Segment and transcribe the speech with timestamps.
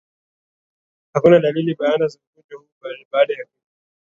[1.13, 3.57] Hakuna dalili bayana za ugonjwa huu baada ya kifo